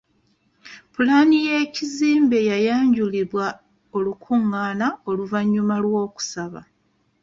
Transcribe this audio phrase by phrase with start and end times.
[0.93, 3.45] Pulaani y'ekizimbe yayanjulibwa
[3.97, 6.61] olukungaana oluvannyuma lw'okusaba.